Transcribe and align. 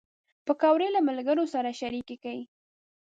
پکورې 0.45 0.87
له 0.95 1.01
ملګرو 1.07 1.45
سره 1.53 1.69
شریکېږي 1.79 2.41